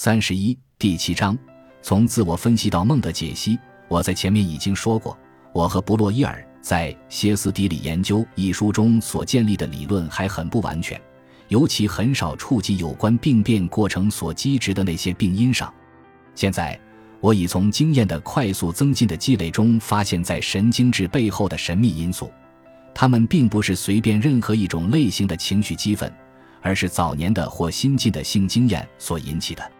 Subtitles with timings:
[0.00, 1.36] 三十一第七章，
[1.82, 3.58] 从自我分析到梦的解析。
[3.88, 5.18] 我在前面已经说过，
[5.52, 11.00] 我和布洛伊尔在《歇斯底里研究》一书中所建立的理论还很不完全，
[11.48, 15.74] 尤其很少触及有关病变过程所积植的那些病因上。
[16.32, 16.78] 现在，
[17.18, 22.30] 我已从经验的快速增进的积累中发现，在神经质背后的神秘因素，
[22.94, 26.08] 它们并不是随便任何一种类型的情绪激愤，
[26.62, 29.72] 而是早年的或新近的性经验所引起的。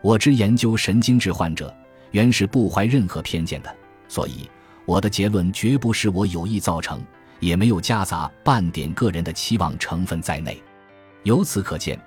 [0.00, 1.74] 我之研究神经质患者，
[2.12, 4.48] 原是不怀任何偏见的，所以
[4.84, 7.00] 我的结论绝不是我有意造成，
[7.40, 10.62] 也没有夹杂半点个人的期望成分在内。
[11.24, 12.00] 由此可见，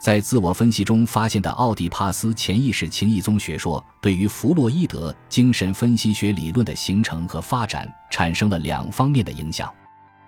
[0.00, 9.72] 在自我分析中发现的奥迪帕斯潜意识情意宗学说，对于弗洛伊德精神分析学理论的形成和发展产生了两方面的影响：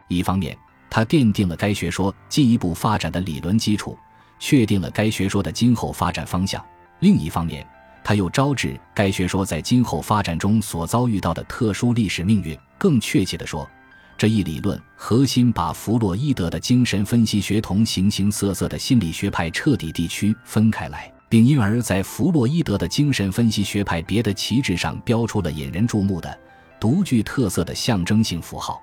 [0.08, 0.56] 一方面，
[0.88, 3.96] 它奠定了该学说进一步发展的理论基础，
[4.40, 6.64] 确定了该学说的今后发展方向。
[7.00, 7.66] 另一方面，
[8.04, 12.58] 他又招致该学说在今后发展中所遭遇到的特殊历史命运。
[12.78, 13.68] 更确切地说，
[14.16, 26.38] 这一理论核心把弗洛伊德的精神分析学同形形色色的心理学派彻底地区分开来，并因而在弗洛伊德的精神分析学派别的旗帜上标出了引人注目的、
[26.78, 28.80] 独具特色的象征性符号。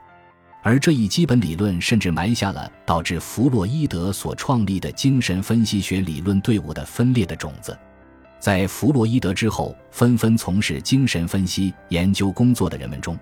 [0.64, 7.78] 而这一基本理论甚至埋下了导致弗洛伊德所创立的精神分析学理论队伍的分裂的种子。
[8.40, 13.18] 在弗洛伊德之后，纷纷从事精神分析研究工作的人们中，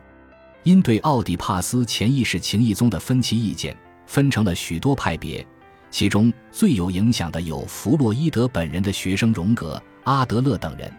[0.63, 5.45] 因对奥底帕斯潜意识情意宗的分歧意见，分成了许多派别。
[5.89, 10.91] 其中最有影响的有弗洛伊德本人的学生荣格、阿德勒等人。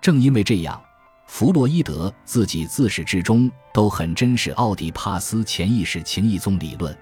[0.00, 0.82] 正因为这样，
[1.28, 6.94] 弗洛伊德自己自始至终都很珍视奥底帕斯潜意识情意宗理论。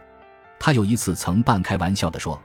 [0.60, 2.38] 他有一次曾半开玩笑地说。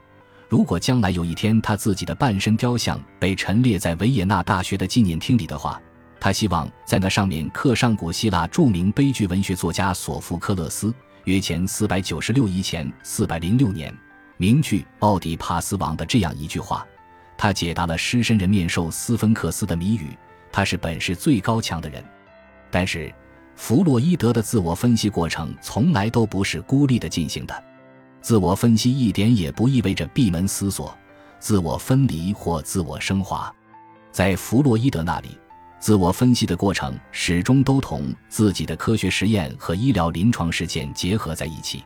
[0.48, 5.80] 如果将来有一天他自己的半身雕像被陈列在维也纳大学的纪念厅里的话，
[6.18, 10.92] 他希望在那上面刻上古希腊著名悲剧文学作家索福克勒斯
[11.24, 13.94] 约前四百九十六以前四百零六年
[14.38, 16.86] 名剧《奥狄帕斯王》的这样一句话。
[17.36, 20.16] 他解答了狮身人面兽斯芬克斯的谜语。
[20.50, 22.02] 他是本事最高强的人，
[22.70, 23.14] 但是
[23.54, 27.64] 弗洛伊德的自我分析过程从来都不是孤立的进行的。
[28.20, 30.96] 自我分析一点也不意味着闭门思索、
[31.38, 33.52] 自我分离或自我升华。
[34.10, 35.38] 在弗洛伊德那里，
[35.78, 41.84] 自我分析的过程始终都同自己的科学实验和医疗临床实践结合在一起。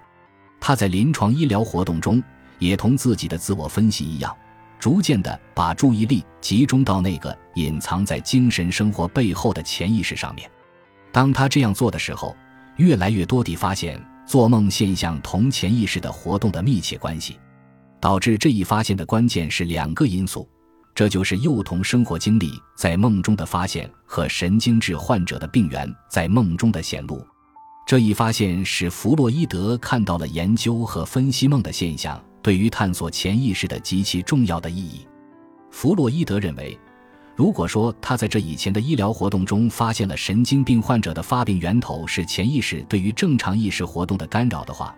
[0.59, 2.23] 他在临床医疗活动中，
[2.59, 4.35] 也同自己的自我分析一样，
[4.79, 10.51] 逐渐地把注意力集中到那个隐藏在精神生活背后的潜意识上面。
[11.13, 12.35] 当他这样做的时候，
[12.77, 14.03] 越来越多地发现。
[14.33, 17.39] 做梦现象同潜意识的活动的密切关系，
[18.01, 20.49] 导致这一发现的关键是两个因素，
[20.95, 27.23] 这就是幼童生活经历在梦中的发现和神经质患者的病源在梦中的显露。
[27.87, 35.07] 这一发现使弗洛伊德看到了研究和分析梦的现象对于探索潜意识的极其重要的意义。
[35.71, 36.81] 弗洛伊德认为。
[37.35, 44.95] 如果说他在这以前的医疗活动中发现了神经病患者的发病源头是潜意识对于正常意识活动的干扰的话，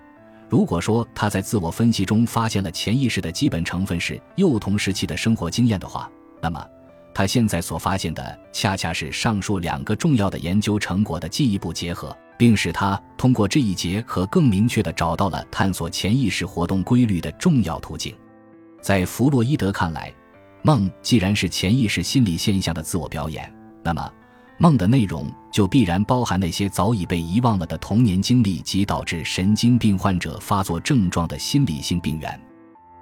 [0.48, 6.10] 如果说他在自我分析中发现了潜意识的基本成分是幼童时期的生活经验的话，
[6.42, 6.66] 那么
[7.14, 18.12] 他现在所发现的恰恰是上述两个重要的研究成果的进一步结合，并使他通过这一结合更明确地找到了探索潜意识活动规律的重要途径。
[18.82, 20.12] 在弗洛伊德看来。
[20.66, 23.52] 梦既然是潜意识心理现象的自我表演，
[23.82, 24.10] 那么
[24.56, 32.40] 梦的内容就必然包含那些早已被遗忘了的童年经历及导致神经病患者发作症状的心理性病源。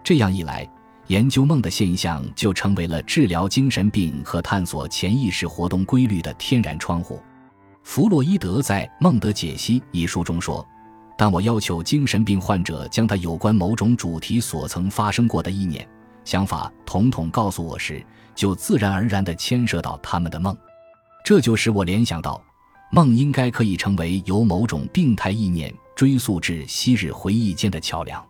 [0.02, 0.68] 这样一来，
[1.06, 7.22] 研究梦的现象就成为了治疗精神病和探索潜意识活动规律的天然窗户。
[7.84, 10.66] 弗洛伊德在《梦的解析》一书中说
[11.16, 15.88] ：“当我要求精神病患者将他有关某种主题所曾发生过的意念。”
[16.24, 20.56] 想法统统告诉我时，就自然而然地牵涉到他们的梦，
[21.24, 22.42] 这就使我联想到，
[22.90, 28.24] 梦应该可以成为由某种病态意念追溯至昔日回忆间的桥梁。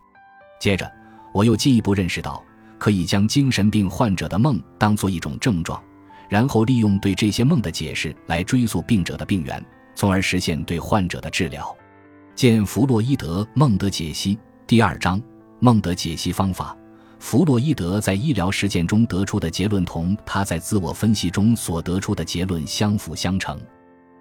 [0.59, 0.91] 接着，
[1.33, 2.43] 我又进一步认识到，
[2.77, 5.81] 可以将精神病患者的梦当作一种症状，
[6.29, 9.63] 然后利用对这些梦的解释来追溯病者的病源，
[9.95, 11.75] 从而实现对患者的治疗。
[12.35, 14.35] 见弗洛伊德《梦的解析》
[14.65, 15.19] 第二章
[15.59, 16.75] 《梦的解析方法》。
[17.23, 23.57] 弗洛伊德在医疗实践中得出的结论同他在自我分析中所得出的结论相辅相成，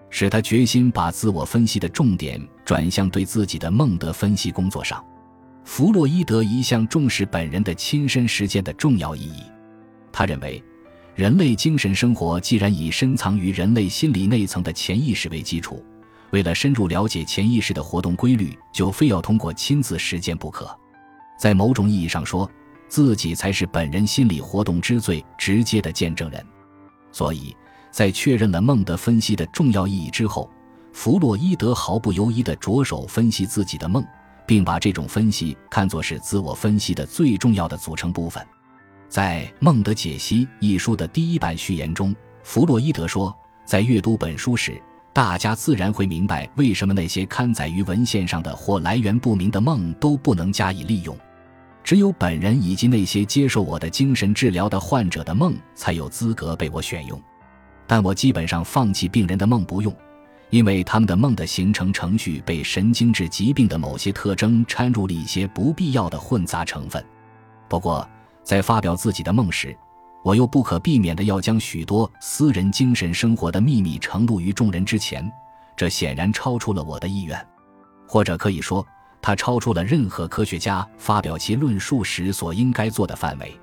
[0.09, 5.05] 使他决心把自我分析的重点转向对自己的梦的分析工作上。
[5.65, 9.43] 弗洛伊德一向重视本人的亲身实践的重要意义，
[10.13, 10.63] 他认为，
[11.17, 15.85] 人类精神生活既然以深藏于人类心理内层的潜意识为基础，
[16.31, 20.71] 为了深入了解潜意识的活动规律，就非要通过亲自实践不可。
[21.37, 22.49] 在某种意义上说，
[22.93, 26.47] 自己才是本人心理活动之最直接的见证人。
[27.11, 27.57] 所以
[27.91, 30.51] 在确认了孟德分析的重要意义之后，
[30.93, 34.05] 弗洛伊德毫不犹豫地着手分析自己的梦，
[34.47, 38.47] 并把这种分析看作是自我分析的最重要的组成部分。
[39.09, 43.35] 在《梦的解析》一书的第一版序言中，弗洛伊德说
[43.65, 44.79] ：“在阅读本书时，
[45.15, 51.17] 大家自然会明白为什么那些刊载于文献上的或来源不明的梦都不能加以利用。
[51.85, 57.21] 只有本人以及那些接受我的精神治疗的患者的梦才有资格被我选用。
[57.87, 59.95] 但我基本上放弃病人的梦不用，
[60.51, 67.05] 因为他们的梦的形成程序被神经质疾病的某些特征掺入了一些不必要的混杂成分。
[67.69, 68.09] 不过，
[68.45, 69.77] 在发表自己的梦时，
[70.23, 75.31] 我又不可避免地要将许多私人精神生活的秘密呈露于众人之前，
[75.77, 77.47] 这显然超出了我的意愿，
[78.07, 78.87] 或者可以说，
[79.23, 83.59] 它超出了任何科学家发表其论述时所应该做的范围。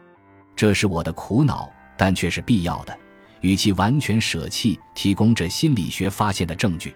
[0.55, 2.97] 这是我的苦恼，但却是必要的。
[3.41, 6.95] 与其完全舍弃提供这心理学发现的证据，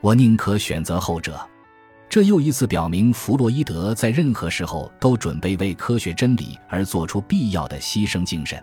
[0.00, 1.40] 我宁可选择后者。
[2.08, 8.62] 这又一次表明，弗洛伊德在任何时候都准备为科学真理而做出必要的牺牲精神。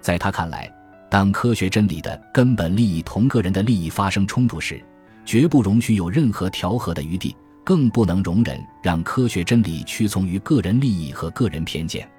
[0.00, 0.72] 在他看来，
[1.10, 4.82] 当科学真理的根本利益同个人的利益发生冲突时，
[5.24, 7.36] 绝不容许有任何调和的余地，
[7.68, 12.10] 更不能容忍让科学真理屈从于个人利益和个人偏见。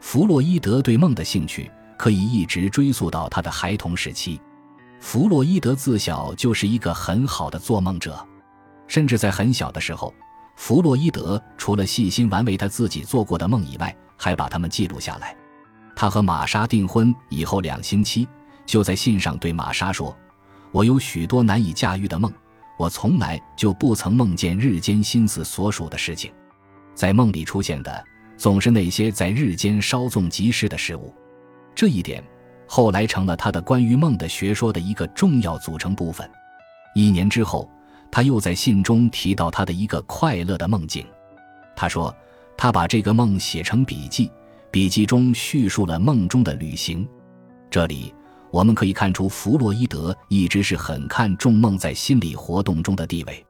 [0.00, 4.40] 弗洛伊德对梦的兴趣可以一直追溯到他的孩童时期。
[4.98, 8.26] 弗洛伊德自小就是一个很好的做梦者。
[8.88, 10.12] 甚至在很小的时候，
[10.56, 15.36] 弗洛伊德除了细心玩味他自己做过的梦以外，还把它们记录下来。
[15.94, 18.26] 他和玛莎订婚以后两星期，
[18.66, 20.16] 就在信上对玛莎说
[20.72, 22.32] ：“我有许多难以驾驭的梦，
[22.78, 26.32] 我从来就不曾梦见日间心思所属的事情，
[26.94, 28.04] 在梦里出现的
[28.36, 31.12] 总是那些在日间稍纵即逝的事物。”
[31.74, 32.24] 这一点
[32.66, 36.26] 后来成了他的关于梦的学说的一个重要组成部分。
[36.94, 37.68] 一年之后。
[38.10, 41.06] 他又在信中提到他的一个快乐的梦境。
[41.76, 42.16] 他说，
[42.56, 44.32] 他把这个梦写成笔记，
[44.70, 47.06] 笔记中叙述了梦中的旅行。
[47.68, 48.14] 这里
[48.50, 53.44] 我们可以看出，弗洛伊德一直是很看重梦在心理活动中的地位。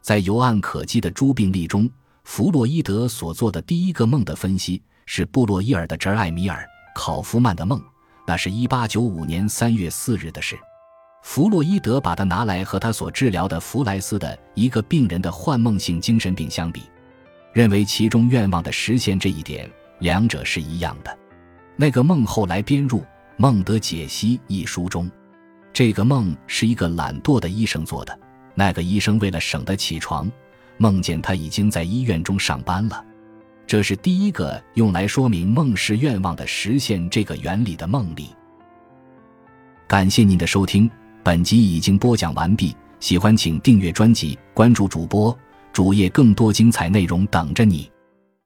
[0.00, 1.88] 在由案可稽的诸病例中，
[2.24, 6.62] 弗洛伊德所做的第一个梦的分析是布洛伊尔的侄艾米尔·
[6.94, 7.80] 考夫曼的梦，
[8.26, 10.58] 那是一八九五年三月四日的事。
[11.22, 16.82] 弗洛伊德把它拿来和他所治疗的弗莱斯的一个病人的幻梦性精神病相比，
[17.52, 19.68] 认为其中愿望的实现这一点，
[19.98, 21.18] 两者是一样的。
[21.76, 23.00] 那个梦后来编入
[23.40, 25.08] 《梦的解析》一书中。
[25.72, 28.18] 这个梦是一个懒惰的医生做的。
[28.54, 30.28] 那个医生为了省得起床，
[30.76, 33.04] 梦见他已经在医院中上班了。
[33.64, 38.30] 这是第一个用来说明梦是愿望的实现这个原理的梦例。
[39.86, 40.90] 感谢您的收听。
[41.22, 45.36] 本集已经播讲完毕，喜欢请订阅专辑，关注主播
[45.72, 47.88] 主页，更多精彩内容等着你。